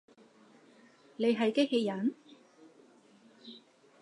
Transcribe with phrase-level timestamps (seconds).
[1.17, 2.15] 你係機器人？